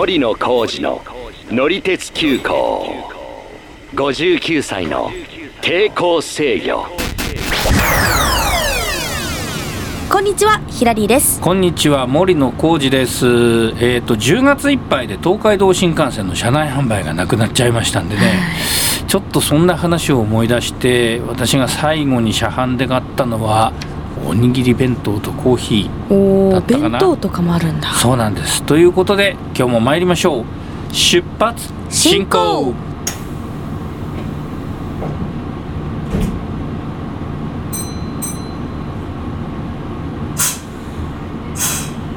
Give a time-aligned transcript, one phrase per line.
[0.00, 1.02] 森野浩二の
[1.50, 2.86] 乗り鉄急行。
[3.92, 5.10] 59歳の
[5.60, 6.86] 抵抗制御。
[10.10, 11.38] こんにちはヒラリーです。
[11.42, 13.26] こんにちは森野浩二です。
[13.78, 18.40] えっ、と10月いっぱいで東海道新幹線の車内販売がなくなっちゃいましたんでね。
[19.06, 23.74] ちょっとそんな話を思い出して私が最後に車販で買ったのは
[24.26, 26.98] おにぎり弁当とコーヒーだったかな？
[26.98, 27.92] 弁当とかもあるんだ。
[27.94, 28.62] そうなんです。
[28.62, 30.44] ということで今日も参りましょう。
[30.94, 32.74] 出発進行。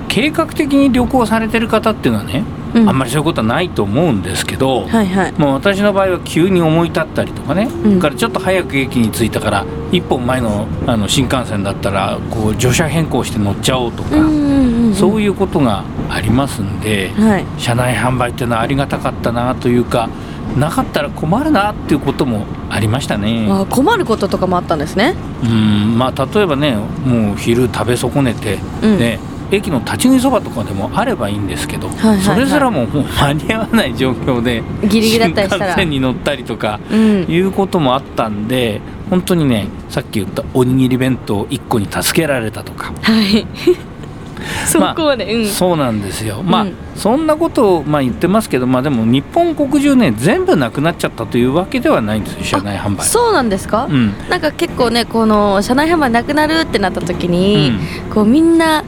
[0.08, 5.32] 計画的に旅行されてる方っていうのはね、うんあんまりそういうことはないと思うんですけど、はいはい。
[5.34, 7.70] もう私の場合は急に思い立ったりとかね、ん。
[7.70, 14.96] それからちょっと早く駅に着いたから一本前のあの新幹線だったらこう乗車変更して乗っちゃおうとか、うんうんうん。
[14.96, 17.46] そういうことがありますんで、はい。
[17.58, 20.10] 車内販売っていうのはありがたかったなというか
[20.58, 23.48] なかったら困るなっていうこともありましたね。
[23.50, 25.16] あ困ることとかもあったんですね。
[25.44, 29.00] うんまあ例えばねもう昼食べ損ねて、うん。
[29.00, 29.20] ね
[29.56, 32.22] 駅の立ち食いそばとかでもあればいいんですけど、はいはいはい。
[32.22, 37.24] それすらももう間に合わない状況でギリギリだったり新幹線に乗ったりとかうん。
[37.24, 43.46] いうこともあったんで本当にねさっき言ったおにぎり弁当1個に助けられたとか、はい。
[44.68, 45.48] そこまで、うん。
[45.48, 46.42] そうなんですよ。
[46.44, 46.74] まあ、うん。
[46.96, 54.14] そんなことをまあ言ってますけどまあでも日本国中ね全部なくなっちゃったというわけではないんですよ車内販売そうなんですか、うん。
[54.30, 57.72] なんか結構ねこの車内販売なくなるってなった時に、
[58.14, 58.84] こうみんな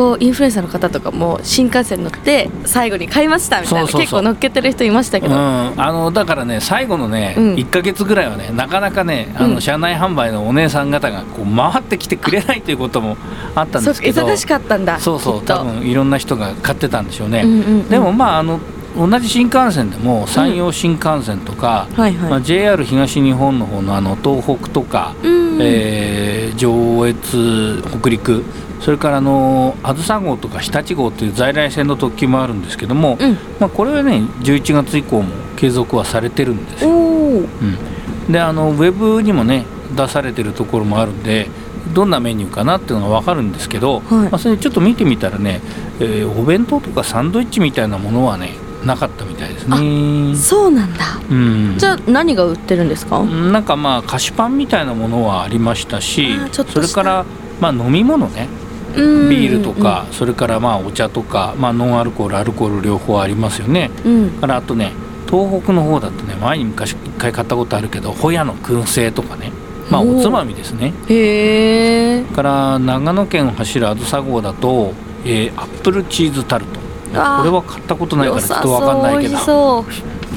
[0.00, 7.54] こうインフルエンサーの方とかも新幹線乗って最後に買いましたみたいな結構乗っけてる人いましたけど、うん、あのだからね最後のね、うん。
[7.56, 9.60] 1か月ぐらいはねなかなかねあの、うん。
[9.60, 13.18] 車内販売のお姉さん方がこう回ってきてくれないということも
[13.54, 14.26] あったんですけど。
[14.26, 17.88] 忙しかったんだそうそう多分いろんな人が買ってたんでしょうね、うんうんうん。
[17.90, 18.58] でもまああの
[18.96, 25.58] 同じ新幹線でも山陽新幹線とか、はいはい、まあ、JR 東日本の方のあの東北とか、うん。
[25.60, 28.44] えー上越北陸
[28.80, 33.36] それからあのあずさ号とか日立号という在来線の特急もあるんですけども、うん。
[33.60, 41.48] まあ、これはね11月以降も継続はされてるんですよ、うん、であのウェブにもね出されてるところもあるんで
[41.92, 44.28] どんなメニューかなっていうのが分かるんですけど、はい。
[44.30, 45.60] まあ、それちょっと見てみたらね、
[45.98, 48.54] えーお弁当とかサンドイッチみたいなものはね
[48.84, 50.34] なかったみたいですね。
[50.36, 51.04] そうなんだ。
[51.30, 51.74] うん。
[51.76, 57.26] じゃあ何が売ってるんですか、なんかまあ菓子パンみたいなものはありましたしそれから
[57.60, 58.48] まあ飲み物ね。
[58.54, 58.59] うん
[58.94, 63.90] ビールとか、それからまあお茶とか、まあ、ノンアルコールアルコール両方ありますよね。
[64.04, 64.30] うん。
[64.30, 64.92] からあとね
[65.30, 69.52] 東北の方だとね前に昔一回買ったことあるけどホヤの燻製とかね。
[69.90, 70.92] まあおつまみですね。
[71.08, 74.92] へえから長野県を走るあずさ号だと、
[75.24, 76.80] えーアップルチーズタルト。
[76.80, 77.20] これ
[77.50, 79.84] は買ったことないからちょっと分かんないけど。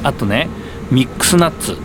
[0.04, 0.50] あとね
[0.92, 1.78] ミックスナッツ。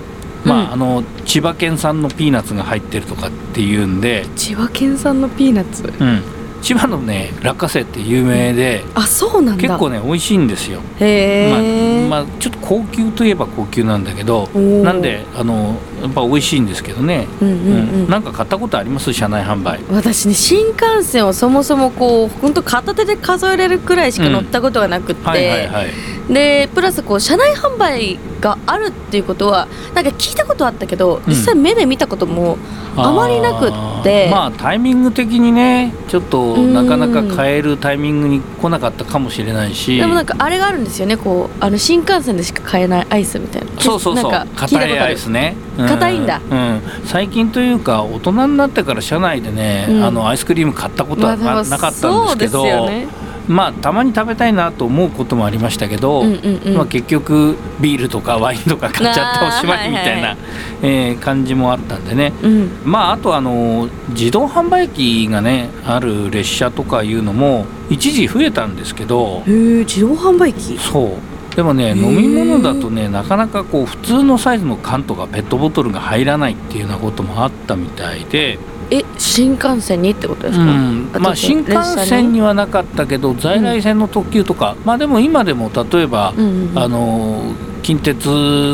[0.45, 0.73] まあ、うん。
[0.73, 5.93] あの千葉県産のピーナッツが入ってるとかっていうんで、千葉県産のピーナッツ。
[6.01, 6.23] うん、
[6.63, 9.63] 千葉のね落花生って有名で、あそうなんだ。
[9.63, 18.09] 結構ね美味しいんですよ、へえ、まあまあ、ちょっと高級といえば高級なんだけどなんであのやっぱ美味しいんですけどね、うんうんうん。
[18.09, 19.13] なんか買ったことあります？
[19.13, 19.81] 車内販売。
[19.91, 25.93] 私ね新幹線をそもそもこう本当片手で数えれるくらいしか乗ったことがなくって、はいはいはい
[26.29, 32.59] でプラスこう車内販売があるっていうことはなんか聞いたことあったけど、実際目で見たことも
[32.97, 34.29] あまりなくって。
[34.31, 36.75] まあタイミング的にねちょっとうん。
[36.75, 39.97] なかなか買えるタイミングに来なかったかもしれないし。
[39.97, 41.17] でもなんかあれがあるんですよね。
[41.17, 43.81] こうあの新幹線でしか買えないアイスみたいな。
[43.81, 44.33] そうそうそう。
[44.55, 45.57] 硬いアイスね。
[45.77, 46.41] 硬いんだ。
[46.51, 50.05] うん、最近というか大人になってから車内でね、うん。
[50.05, 53.09] あのアイスクリーム買ったことはなかったんですけどそうですよね
[53.49, 56.75] まあたまに食べたいなと思うこともありましたけど、うんうんうん。
[56.75, 60.37] まあ、結局ビールとかワインとか買っちゃっておしまいみたいな、あ
[60.83, 62.33] えー感じもあったんでね。
[62.43, 62.71] うん。
[62.85, 70.79] まああとあの自動販売機がねある列車とかいうのも一時増えたんですけどへえ自動販売機？
[70.79, 71.57] そう。
[71.57, 81.75] でもね飲み物だとねなかなかこう普通のサイズの缶とかペットボトルが入らないっていうようなこともあったみたいで、え新幹線にってことですうか、んまあ、新幹
[82.07, 86.79] 線にはなかったけど在来線の特急とか、まあでも今でも例えば、うんうんうん。
[86.79, 88.27] あの近鉄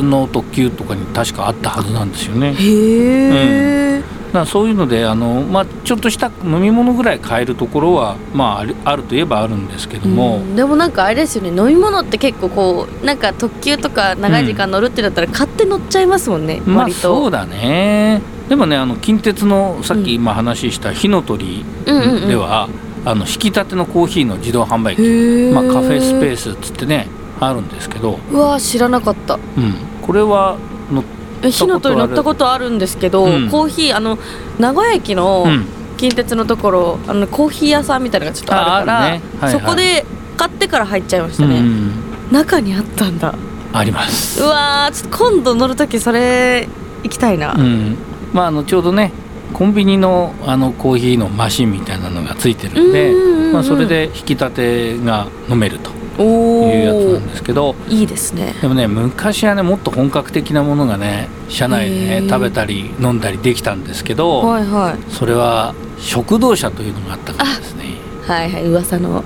[0.03, 2.55] の特急とかに確かあったはずなんですよね。
[2.55, 10.57] へえ、だからそういうのであの、まあ、ちょっとした飲み物ぐらい買えるところは、まあ、あるあるといえばあるんですけども、うん。
[10.57, 11.51] でもなんかあれですよね。
[11.51, 22.69] 飲み物って結構こうなんか特急とか長い時間乗るってなったら買って乗っちゃいますもんね、まあ割とそうだねでもねあの近鉄のさっき今話した火の鳥では、
[23.05, 27.09] あの引き立てのコーヒーの自動販売機、まあ、カフェスペースっつってね
[27.41, 29.35] あるんですけど、うわ知らなかった。
[29.35, 30.59] うん、これは
[30.91, 31.05] の、
[31.43, 33.51] え火の鳥乗ったことあるんですけど、うん。
[33.51, 34.19] コーヒーあの
[34.59, 35.67] 名古屋駅のうん、
[35.97, 39.11] 近鉄のところあのコーヒー屋さんみたいなのがちょっとあるからね。
[39.41, 39.61] はいはい。
[39.61, 40.05] そこで
[40.37, 41.93] 買ってから入っちゃいましたね、うん。
[42.33, 43.35] 中にあったんだ。
[43.73, 44.43] あります。
[44.43, 44.47] う。
[44.47, 46.69] わーちょっと今度乗るときそれ
[47.03, 47.97] 行きたいな、うん、
[48.35, 49.13] まああのちょうどね
[49.55, 65.13] コンビニのあのコーヒーのマシンみたいなのがついてるんで、うんまあ、それで引き立てが飲めるとおいうやつなおんですけどいいですねでもね昔はねもっと本格的なものがね車内でね食べたり飲んだりできたんですけど、はいはい。
[65.13, 67.85] それは食堂車というのがあったからですね。
[68.27, 68.67] はいはい。
[68.67, 69.25] 噂の。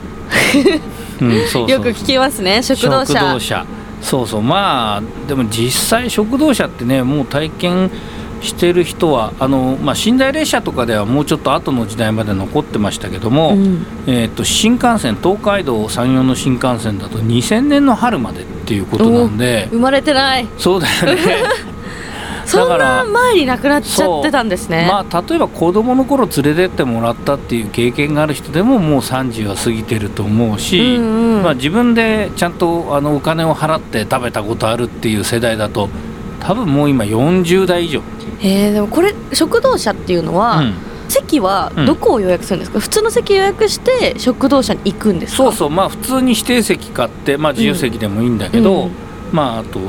[1.21, 3.67] うん、そうよく聞きますね食堂車。
[4.01, 4.43] そうそう。
[4.43, 7.91] まあでも実際食堂車ってねもう体験
[8.41, 13.87] してる人はあの、まあ、寝台列車とかではもうちょっと後の時代まで残ってましたけども、うん。
[14.07, 19.69] えー、と新幹線東海道山陽の新幹線だと2000年の春までっていうことなんで。
[19.71, 20.47] 生まれてない。
[20.59, 21.23] そうだよね。
[22.49, 24.87] そんな前に亡くなっちゃってたんですね。
[24.89, 31.05] まあ例えば子供の頃連れてってもらったっていう経験がある人でももう30は過ぎてると思うし、うん
[31.37, 31.43] うん。
[31.43, 35.91] まあ、自分でちゃんとあのお金を払って食べたことあるっていう世代だと
[36.41, 38.01] 多分もう今40代以上、
[38.41, 40.75] えー、でもこれ食堂車っていうのは、うん。
[41.09, 45.45] 席はどこを予約するんですか、普通の席予約して食堂車に行くんですか？
[45.45, 45.71] そうそう。
[45.71, 48.91] まあ普通に指定席買って、まあ、自由席でもいいんだけど、うん。
[49.33, 49.81] まああと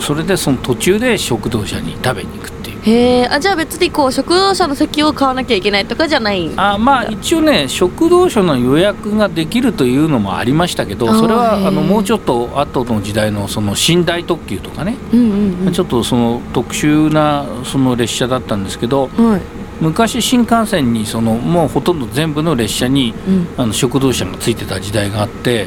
[0.00, 2.52] それでその途中で食堂車に食べに行く。
[2.84, 6.50] へえあじゃあ別にこう食堂車の席を買わなきゃいけないとかじゃない？
[6.56, 15.72] あまあ一応ね食堂車の予約ができるというのもありましたけどそれはあのもうちょっと後の時代のその寝台特急とかね、うんうんうん。
[15.72, 23.48] ちょっとその特殊なその列車だったんですけどはい昔新幹線にそのもうほとんど全部の列車にうん。
[23.56, 25.66] あの食堂車がついてた時代があって、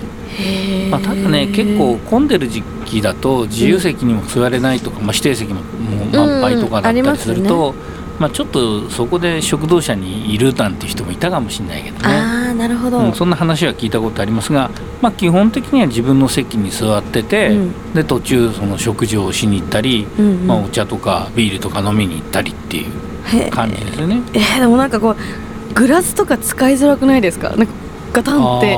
[0.89, 12.01] まあ、ただね結構混んでる時期だと自由席にも座れないとか、まあ、指定席ももう満杯とかだったりすると、うんうんまあ、ちょっとそこで食堂車にいるなんて人もいたかもしれないけどね。
[12.05, 14.69] ああなるほど、うん、そんな話は聞いたことありますが、
[15.01, 17.93] まあ、基本的には自分の席に座ってて、うん。
[17.95, 20.47] で途中その食事をしに行ったり、うんうん。
[20.47, 22.91] まあ、お茶とかビールとか飲みに行ったりっていう
[23.51, 24.21] 感じですよね。
[24.33, 27.49] えーでもなんかこうグラスとか使いづらくないですか？
[27.55, 27.73] なんか
[28.13, 28.75] ガタンって。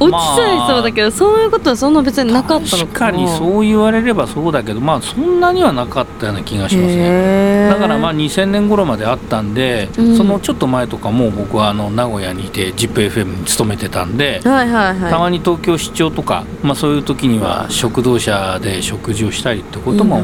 [0.00, 7.68] 落ちちゃいそうだけど、そういうことはそんな別になかったの確かかなにそう言われればそうだけどまあそんなにはなかったような気がしますね。
[7.68, 10.16] だからまあ2000年頃まであったんで、うん。
[10.16, 15.10] そのちょっと前とかもう僕はあの名古屋にいて ZIPFM に勤めてたんで、はいはいはい。
[15.10, 20.20] たまに東京出張とか、まあ、そういう時には食堂車で食事をしたりってことも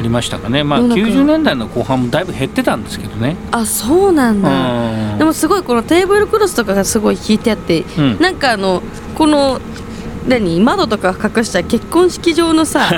[0.00, 3.36] ありましたかね、まあ、でもなんか90年代の後半もだいぶ減ってたんですけどね。
[3.52, 4.48] あそうなんだ、
[5.12, 5.18] うん。
[5.18, 8.18] でもすごいこのテーブルクロスとかがすごい引いてあって、うん。
[8.18, 8.82] なんかあの
[9.14, 9.60] この
[10.26, 10.58] 何？
[10.60, 12.88] 窓とか隠した結婚式場のさ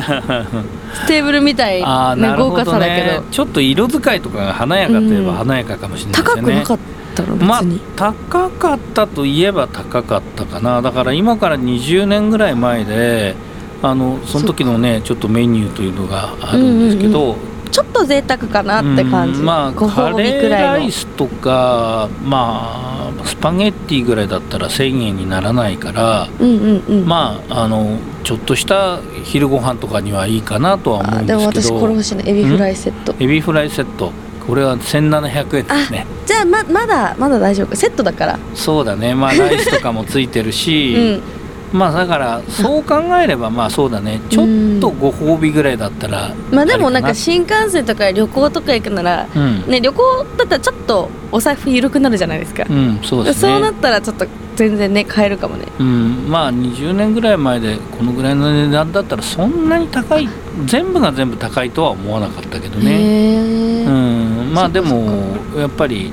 [1.08, 3.20] テーブルみたいな豪華さだけど。
[3.20, 6.42] ねちょっと色使いとかが華やかといえば華やかかもしれないですよね。
[6.42, 6.78] 高くなかっ
[7.16, 7.36] たの？
[7.36, 10.82] 別まあに、高かったといえば高かったかな。
[10.82, 13.34] だから今から20年ぐらい前で
[13.82, 17.36] あのその時のねちょっとメニューというのがあるんですけど、
[17.72, 27.06] ちょっと贅沢かなって感じ、うんまあごカレーライスとかまあスパゲッティぐらいだったら1000円にならないから、うんうんうん。
[27.06, 31.76] まああのちょっとした昼ご飯とかにはいいかなとは思うんあでもですけど。
[31.76, 33.14] 私これ欲しいなエビフライセット。
[33.18, 34.12] エビフライセット。
[34.46, 35.92] これは1700円です。
[35.92, 37.68] ねじゃあままだまだ大丈夫。
[37.68, 38.38] かセットだから。
[38.54, 39.14] そうだね。
[39.14, 40.94] まあライスとかもついてるし、
[41.32, 41.41] うん
[41.72, 44.20] まあだからそう考えればまあそうだね。
[44.30, 49.66] ちょっとご褒美ぐらいだったらまあでもなんか新幹線とか旅行とか行くなら、うん。
[49.66, 53.52] ね旅行だったらちょっとお財布緩くなるじゃないですか、うんそうですね。
[53.52, 54.26] そうなったらちょっと
[54.56, 55.66] 全然ね買えるかもね。
[55.78, 60.28] うん、まあ20年ぐらい前でこのぐらいの値段だったらそんなに高い
[60.66, 66.12] 全部が全部高いとは思わなかったけどね、うん、まあでもやっぱり、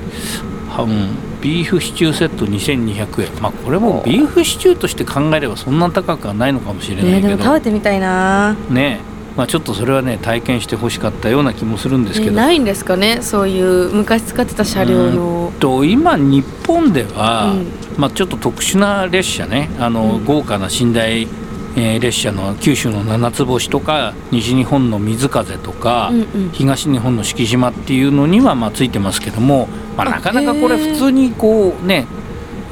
[0.68, 3.42] はうん、ビーフシチューセット2200円。
[3.42, 8.56] まあこれもビーフシチューとして考えればそんな高くはないのかもしれなねでもいけど食べてみたいな。
[8.68, 9.00] ね。
[9.36, 13.22] まあ、ちょっとそれはね体験してほしかったような気もするんですけど、ねないんですかね？
[13.22, 15.52] そういう昔使ってた車両の。
[15.60, 17.66] と今日本では、うん。
[17.96, 19.70] まあ、ちょっと特殊な列車ね。
[19.78, 20.24] あの、うん。
[20.24, 21.28] 豪華な寝台、
[21.76, 26.50] えー列車の九州の七つ星とか西日本の水風とか、うんうん。
[26.52, 32.06] 東日本の敷島っていうのにはまあついてますけども、まあ、あなかなかこれ普通にこうね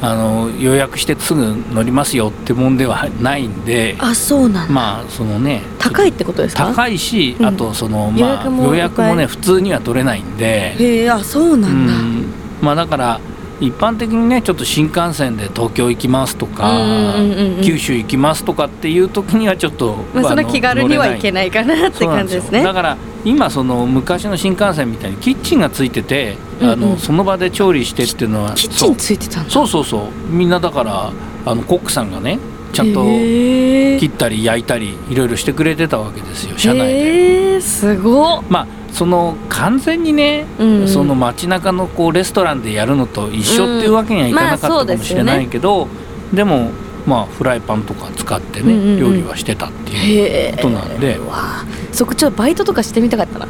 [0.00, 6.66] あの予約してすぐ乗りますよってもんではないんであそうなんだ、まあそのね高いってことですか？
[6.66, 7.46] 高いし、うん。
[7.46, 10.76] あとその、予まあ、約も予約もね普通には取れないんで。
[10.78, 12.26] へえあそうなんだ、うん。
[12.62, 13.20] まあだから
[13.60, 22.62] 一般的にねちょっと新幹線で東京行きますとか、うんうんうんうん九州行きますとかっていう時にはちょっと、まあ、そんな気軽にはいけないかなって感じですね。
[22.62, 26.80] だから今その昔の新幹線みたいにキッチンがついてて、あうんうん。
[26.92, 30.10] のその場で調理してっていうのはキッチンついてたんだそうそうそう。
[30.30, 31.12] みんなだから
[31.44, 32.38] あのコックさんがね
[32.72, 37.54] ちゃんと切ったり焼いたりいろいろしてくれてたわけですよ車内で。
[37.54, 38.44] へーすごっ。
[38.48, 40.80] まあその完全にね、うん。
[40.80, 45.86] うんその街中のこうレストランでやるのと一緒っていうわけにはいかなかったかもしれないけど、
[46.34, 46.70] でも
[47.06, 49.00] まあフライパンとか使ってね、うんうんうん。
[49.00, 51.18] 料理はしてたっていうへことなんで。
[51.92, 53.46] そこちょっとバイトとかしてみたかったな。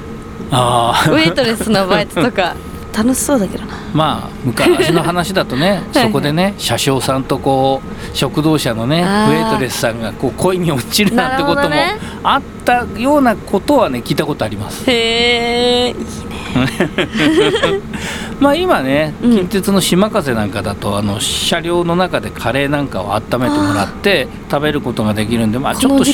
[0.51, 2.55] ああウェイトレスのバイトとか
[2.97, 3.75] 楽しそうだけどな。
[3.93, 11.75] まあ昔の話だとね はいそこでね車掌さんとこう食堂車のねウェイトレスさんがこう恋に落ちるなんてことも
[12.23, 14.85] あったようなことはね聞いたことあります。
[14.91, 15.99] へえいいね。
[18.41, 19.33] まあ今ねうん。
[19.33, 26.05] 近鉄の島風なんかだとあの車両の中でカレーなんかを温めてもらって食べることができるんでまあちょっと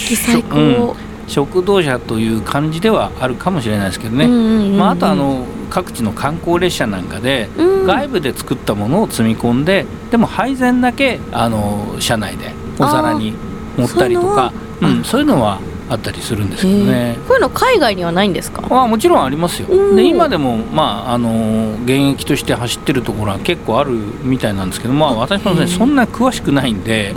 [0.56, 0.92] うん。
[1.26, 4.26] 食堂車という感じではあるかもしれないですけどね、
[4.76, 7.86] まあ、あとあの各地の観光列車なんかでうん。
[7.86, 13.34] 外部で作ったものを積み込んででも配膳だけあの車内でお皿に
[13.76, 14.52] 盛ったりとか。
[14.80, 17.16] うんそういうのはあったりするんですけどね。
[17.28, 18.62] こういうの海外にはないんですか？
[18.70, 19.68] あもちろんありますよ。
[19.68, 19.96] うん。
[19.96, 27.12] で今でも、まあ、あの現役として走ってるところは結構あるみたいなんですけど、まあ、私もねそんな詳しくないんで、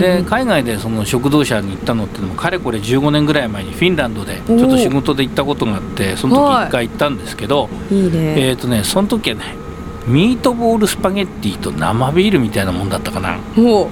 [0.00, 6.66] で海外でその食堂車に行ったのってのもかれこれ15年ぐらい前にフィンランドでちょっと仕事で行ったことがあってその時はい。
[6.68, 9.54] 1回行ったんですけど、いいね、えっ、とねその時はね
[10.06, 13.38] ミートボールスパゲッティと生ビールみたいなもんだったかな。
[13.56, 13.88] も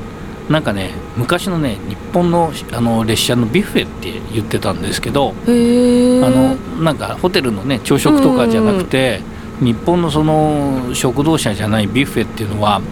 [0.48, 9.20] なんかね昔のね日本のあの列車のビュッフェって言ってたんですけど、あのなんかホテルのね朝食とかじゃなくて、
[9.60, 12.82] 日本のその食堂車じゃないビュッフェっていうのは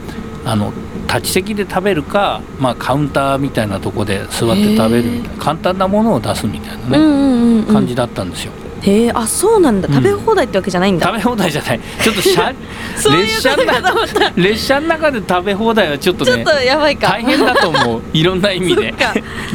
[0.45, 0.73] あの
[1.07, 7.75] 立ち席で食べるか、まあ、カウンターみたいなとこで座って食べるみたいな簡単なものを出すみたいなね、うんうんうんうん。
[7.75, 8.53] 感じだったんですよ。
[8.83, 9.89] へえあそうなんだ。
[9.89, 9.95] うん。
[9.95, 11.81] 食べ放題ってわけじゃないんだ、食べ放題じゃない。
[12.03, 12.23] ちょっと
[13.13, 14.33] 列車のことかと思った。
[14.37, 17.09] 列車の中で食べ放題はちょっとねちょっとやばいか。
[17.09, 18.03] 大変だと思う。
[18.13, 18.95] いろんな意味で。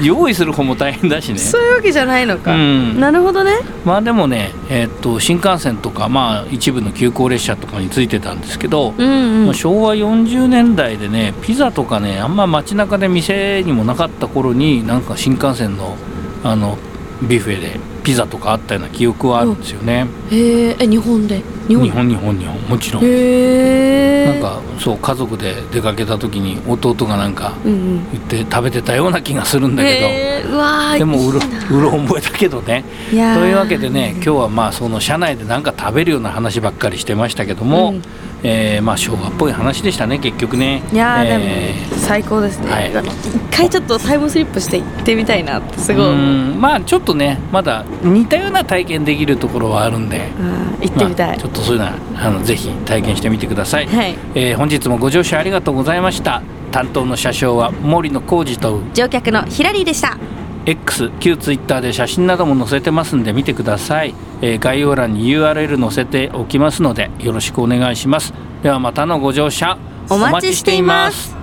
[0.02, 1.38] 用意する方も大変だしね。
[1.38, 3.00] そういうわけじゃないのか、うん。
[3.00, 3.52] なるほどね。
[3.84, 9.46] まあでもね、えーっと新幹線とか、まあ、一部の急行列車とかについてたんですけど、うんうん。
[9.46, 15.98] まあ昭和40年代でねピザとかねあんま街中で店にもなかった頃になんか新幹線の
[16.44, 16.78] あの
[17.22, 21.42] ビュッフェでピザとかあったような記憶はあるんですよね、へええ日本で？
[21.68, 22.62] 日本日本日本日本。
[22.70, 28.12] もちろん、なんかそう家族で出かけた時に弟がなんかうんうん。
[28.12, 30.54] 言って食べてたような気がするんだけど、へー。
[30.54, 31.40] うわーでもうろ
[31.72, 32.84] うろ覚えだけどね。
[33.12, 33.40] いやー。
[33.40, 38.02] というわけでね今日はまあその車内で何か食べるような話ばっかりしてましたけども、うん。
[38.44, 40.84] えーまあ昭和っぽい話でしたね結局ね。
[40.94, 41.90] いやー、えー。
[41.90, 42.92] でも最高ですね、はい。
[42.92, 54.16] 一回ちょっとタイムスリップして行ってみたいなってすごいまあちょっとねまだ似たような体験できるところはあるんで、うん行ってみたい、まあちょっとそういうのはあのぜひ体験してみてください、はい。
[54.36, 56.42] えー本日もご乗車ありがとうございました。
[56.72, 60.18] 担当の車掌は森野浩二と乗客のヒラリーでした。
[60.66, 68.34] X 旧 Twitter で写真なども載せてますんで見てください、えー概要欄に URL 載せておきますのでよろしくお願いします。
[68.64, 69.78] ではまたのご乗車
[70.10, 71.36] お待ちしています。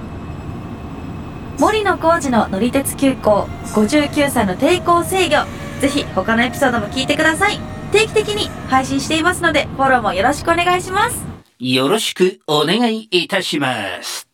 [1.59, 5.64] 森野浩二の乗り鉄急行59歳の抵抗制御。
[5.80, 11.25] ぜひ他のエピソードも聞いてください定期的に配信していますのでフォローもよろしくお願いします。
[11.61, 14.34] よろしくお願いいたします。